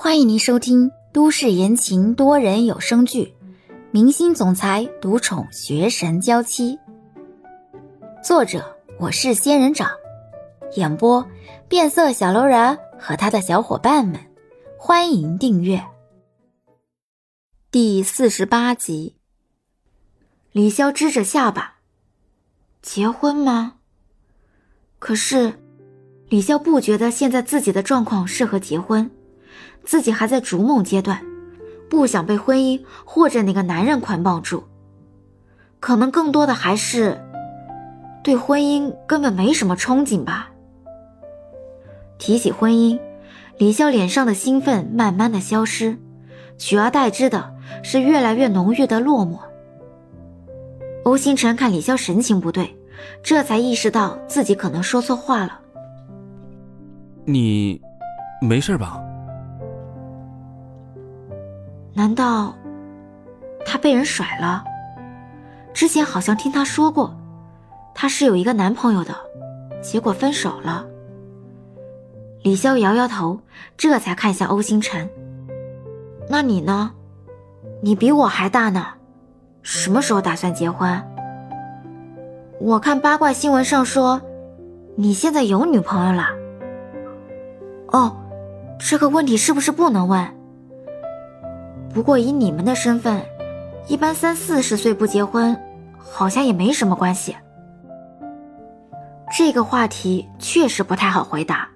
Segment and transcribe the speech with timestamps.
[0.00, 3.34] 欢迎您收听都市言情多人有声剧
[3.90, 6.76] 《明星总裁独宠学神娇妻》，
[8.22, 9.90] 作者我是仙人掌，
[10.76, 11.26] 演播
[11.68, 14.20] 变色小楼人和他的小伙伴们。
[14.78, 15.84] 欢迎订阅
[17.72, 19.16] 第四十八集。
[20.52, 21.78] 李潇支着下巴，
[22.82, 23.74] 结婚吗？
[25.00, 25.58] 可是
[26.28, 29.10] 李潇不觉得现在自己的状况适合结婚。
[29.84, 31.20] 自己还在逐梦阶段，
[31.88, 34.64] 不想被婚姻或者那个男人捆绑住。
[35.80, 37.20] 可能更多的还是
[38.22, 40.50] 对婚姻根本没什么憧憬吧。
[42.18, 42.98] 提起婚姻，
[43.58, 45.96] 李潇脸上的兴奋慢慢的消失，
[46.58, 49.38] 取而代之的是越来越浓郁的落寞。
[51.04, 52.76] 欧星辰看李潇神情不对，
[53.22, 55.60] 这才意识到自己可能说错话了。
[57.24, 57.80] 你
[58.42, 59.00] 没事吧？
[61.98, 62.54] 难道
[63.66, 64.62] 她被人甩了？
[65.74, 67.12] 之前好像听她说过，
[67.92, 69.12] 她是有一个男朋友的，
[69.82, 70.86] 结果分手了。
[72.44, 73.40] 李潇摇摇头，
[73.76, 75.10] 这才看向欧星辰
[76.30, 76.92] ：“那你呢？
[77.82, 78.86] 你比我还大呢，
[79.62, 81.02] 什么时候打算结婚？
[82.60, 84.22] 我看八卦新闻上说，
[84.94, 86.28] 你现在有女朋友了。
[87.88, 88.16] 哦，
[88.78, 90.24] 这个问题是不是不能问？”
[91.92, 93.20] 不过以你们的身份，
[93.86, 95.56] 一般三四十岁不结婚，
[95.96, 97.36] 好像也没什么关系。
[99.36, 101.68] 这个话题确实不太好回答，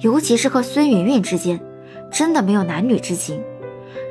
[0.00, 1.60] 尤其是和孙云云之间，
[2.10, 3.42] 真的没有男女之情，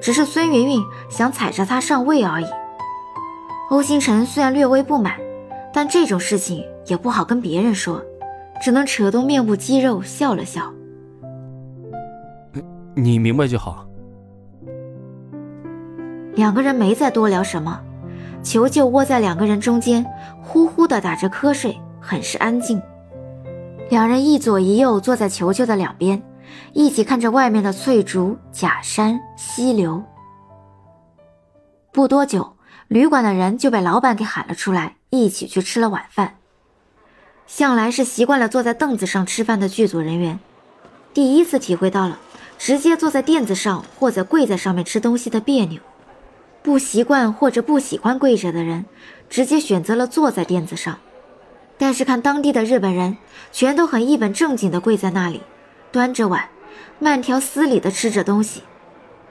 [0.00, 2.46] 只是孙云云想踩着他上位而已。
[3.70, 5.14] 欧星辰虽然略微不满，
[5.72, 8.02] 但这种事情也不好跟别人说，
[8.62, 10.72] 只能扯动面部肌肉笑了笑。
[12.94, 13.84] 你明白就好。
[16.38, 17.80] 两个人没再多聊什么，
[18.44, 20.06] 球球窝在两个人中间，
[20.40, 22.80] 呼呼的打着瞌睡，很是安静。
[23.90, 26.22] 两人一左一右坐在球球的两边，
[26.72, 30.00] 一起看着外面的翠竹、假山、溪流。
[31.90, 32.52] 不多久，
[32.86, 36.36] 旅馆的人就被老板给喊了出来，一起去吃了晚饭。
[37.48, 40.38] 向来是习惯了坐在凳子上吃饭的剧组人员，
[41.12, 42.16] 第一次体会到了
[42.56, 45.80] 直接坐在垫子上或者跪在上面吃东西的别扭。
[46.62, 48.84] 不习惯或者不喜欢跪着的人，
[49.30, 50.98] 直接选择了坐在垫子上。
[51.78, 53.16] 但是看当地的日本人，
[53.52, 55.42] 全都很一本正经的跪在那里，
[55.92, 56.48] 端着碗，
[56.98, 58.62] 慢条斯理的吃着东西。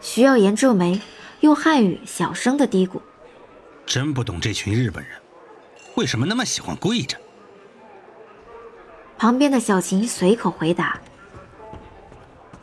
[0.00, 1.00] 徐耀言皱眉，
[1.40, 3.00] 用汉语小声的嘀咕
[3.84, 5.18] ：“真不懂这群日本人，
[5.96, 7.16] 为什么那么喜欢跪着？”
[9.18, 11.00] 旁边的小琴随口回答：“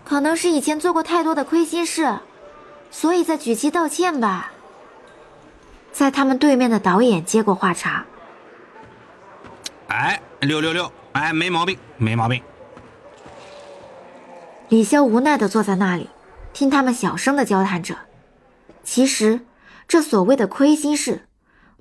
[0.06, 2.18] 可能是以前做过太多的亏心事，
[2.96, 4.54] 所以在举旗道歉吧。”
[5.92, 8.06] 在他们对面的导演接过话茬
[9.88, 12.42] ：“哎，六六六，哎，没毛病，没毛病。”
[14.70, 16.10] 李潇无奈的坐在那里，
[16.54, 17.98] 听他们小声的交谈着。
[18.86, 19.42] 其实，
[19.90, 21.28] 这所谓的亏心事，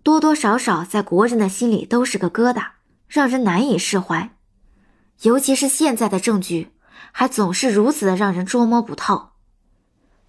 [0.02, 2.70] 多多少少在国人的心里都是个疙瘩，
[3.06, 4.30] 让人难以释怀。
[5.22, 6.72] 尤其是现在的政局，
[7.12, 9.33] 还总是如此的让人捉摸不透。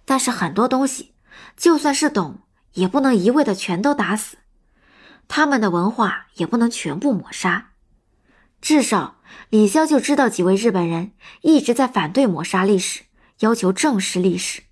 [0.06, 1.12] 但是很多东西，
[1.54, 2.40] 就算是懂。
[2.76, 4.36] 也不能一味的全都打死，
[5.28, 7.70] 他们的文化也不能全部抹杀。
[8.60, 9.16] 至少
[9.48, 13.04] 李潇就知道几位日本人一直在反对抹杀历史，
[13.38, 14.64] 要求正视历史。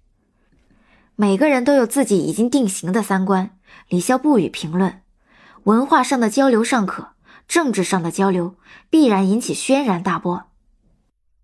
[1.17, 3.59] 每个人都有自己已经定型的三观，
[3.89, 5.01] 李潇不予评论。
[5.62, 7.15] 文化上的交流尚可，
[7.49, 8.59] 政治上的交流
[8.91, 10.51] 必然引起轩然大波。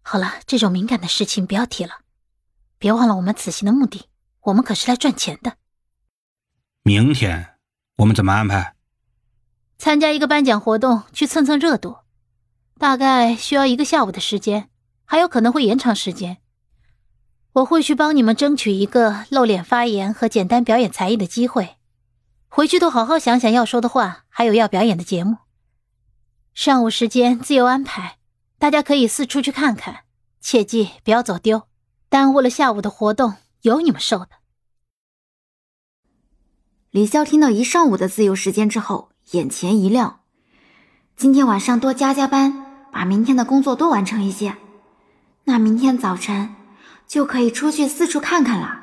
[0.03, 2.01] 好了，这种敏感的事情不要提了。
[2.81, 4.09] 别忘了我们此行的目的，
[4.41, 5.59] 我们可是来赚钱的。
[6.83, 7.59] 明天
[7.99, 8.75] 我们怎么安排？
[9.77, 11.99] 参加一个颁奖活动，去蹭蹭热度，
[12.79, 14.71] 大概需要一个下午的时间，
[15.05, 16.39] 还有可能会延长时间。
[17.53, 21.77] 我会去帮你们争取一个露脸发言和简单表演才艺的机会，
[22.49, 25.37] 回去都好好想想要说的话，还有要表演的节目。
[26.55, 28.17] 上午时间自由安排，
[28.59, 30.05] 大家可以四处去看看，
[30.41, 31.69] 切记不要走丢，
[32.11, 34.31] 耽误了下午的活动，有你们受的。
[36.91, 40.23] 李潇听到一上午的自由时间之后，眼前一亮。
[41.17, 44.57] 今天晚上多加加班，把明天的工作多完成一些，
[45.45, 46.57] 那明天早晨
[47.07, 48.81] 就可以出去四处看看了。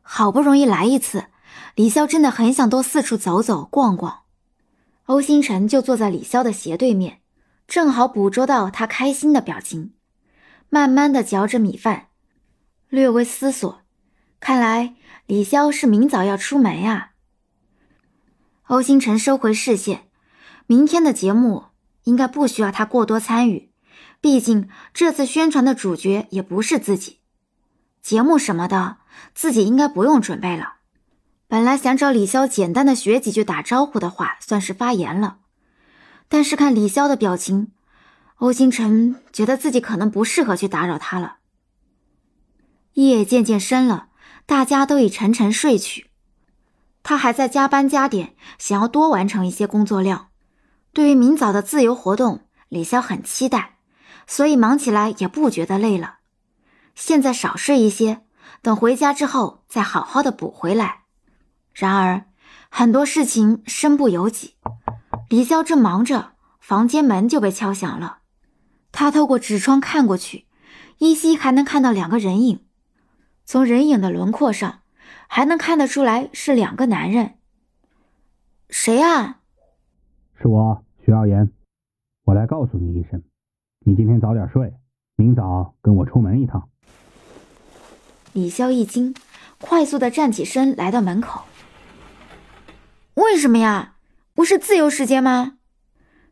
[0.00, 1.26] 好不容易来一次，
[1.74, 4.20] 李潇真的很想多四处走走逛逛。
[5.04, 7.20] 欧星辰就坐在李潇的斜对面，
[7.66, 9.92] 正好捕捉到他开心的表情，
[10.74, 12.06] 慢慢的嚼着米饭。
[12.88, 13.82] 略微思索，
[14.40, 14.94] 看来
[15.26, 17.10] 李潇是明早要出门啊。
[18.68, 20.08] 欧星辰收回视线，
[20.66, 21.64] 明天的节目
[22.04, 23.70] 应该不需要他过多参与，
[24.22, 27.18] 毕竟这次宣传的主角也不是自己。
[28.00, 28.96] 节目什么的，
[29.34, 30.76] 自己应该不用准备了。
[31.48, 35.40] 本来想找李潇简单的学几句打招呼的话，算是发言了，
[36.30, 37.72] 但是看李潇的表情，
[38.42, 41.36] 欧星辰觉得自己可能不适合去打扰他了。
[42.94, 44.08] 夜渐渐深了，
[44.46, 46.10] 大家都已沉沉睡去，
[47.04, 50.30] 他还在加班加点，想要多完成一些工作量。
[50.92, 53.76] 对于明早的自由活动，李潇很期待，
[54.26, 56.16] 所以忙起来也不觉得累了。
[56.96, 58.22] 现在少睡一些，
[58.60, 61.02] 等回家之后再好好的补回来。
[61.72, 62.24] 然而，
[62.68, 64.56] 很多事情身不由己。
[65.28, 68.18] 李潇正忙着，房间门就被敲响了。
[68.92, 70.46] 他透过纸窗看过去，
[70.98, 72.64] 依稀还能看到两个人影。
[73.44, 74.82] 从人影的轮廓上，
[75.26, 77.38] 还能看得出来是两个男人。
[78.68, 79.40] 谁啊？
[80.40, 81.50] 是我，徐耀言。
[82.24, 83.22] 我来告诉你一声，
[83.80, 84.72] 你今天早点睡，
[85.16, 86.68] 明早跟我出门一趟。
[88.32, 89.14] 李潇一惊，
[89.58, 91.42] 快速的站起身，来到门口。
[93.14, 93.96] 为什么呀？
[94.34, 95.58] 不是自由时间吗？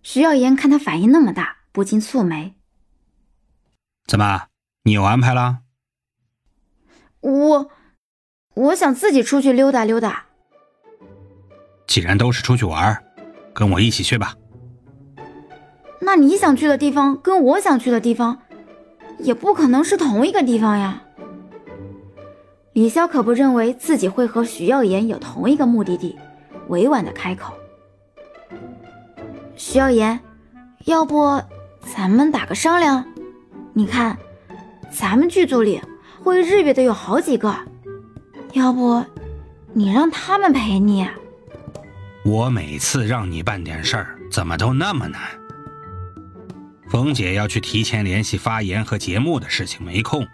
[0.02, 2.54] 徐耀言看他反应那么大，不禁蹙眉。
[4.06, 4.48] 怎么，
[4.84, 5.60] 你有安排了？
[7.20, 7.70] 我，
[8.54, 10.26] 我想自己出去溜达溜达。
[11.86, 13.04] 既然都是出去玩，
[13.52, 14.36] 跟我一起去吧。
[16.00, 18.42] 那你想去的地方跟我想去的地方，
[19.18, 21.02] 也不可能是同一个地方呀。
[22.72, 26.18] 李潇可不认为自己会和徐耀言有同一个目的地，
[26.68, 27.52] 委婉的开口
[29.56, 30.20] ：“徐耀言，
[30.86, 31.42] 要不
[31.80, 33.04] 咱们打个商量？
[33.72, 34.16] 你看，
[34.90, 35.80] 咱们剧组里
[36.22, 37.54] 会日语的有好几个，
[38.52, 39.04] 要不
[39.72, 41.06] 你让他们陪你？
[42.24, 45.20] 我每次让你办点事儿，怎么都那么难？
[46.88, 50.26] 冯姐要去提前联系发言和节目的事情，没空。”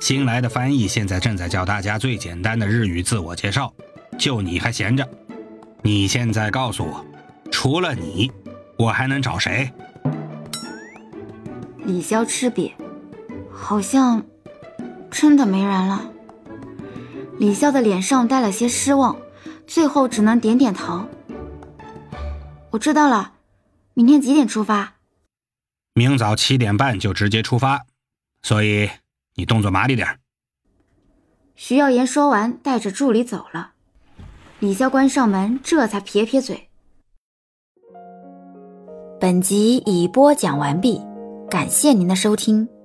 [0.00, 3.72] 新来的翻译现在正在教大家最简单的日语自我介绍，
[4.18, 5.06] 就你还闲着？
[5.82, 7.04] 你现在告诉我，
[7.50, 8.32] 除了你，
[8.78, 9.70] 我还能找谁？
[11.86, 12.72] 李潇吃瘪，
[13.50, 14.26] 好像
[15.10, 16.10] 真的没人了。
[17.38, 19.16] 李潇的脸上带了些失望，
[19.66, 21.06] 最后只能点点头。
[22.72, 23.34] 我知道了，
[23.94, 24.94] 明天几点出发？
[25.94, 27.86] 明早七点半就直接出发，
[28.42, 28.90] 所以。
[29.38, 30.18] 你动作麻利点。
[31.56, 33.72] 徐耀言说完，带着助理走了。
[34.60, 36.70] 李潇关上门，这才撇撇嘴。
[39.20, 41.02] 本集已播讲完毕，
[41.48, 42.75] 感谢您的收听。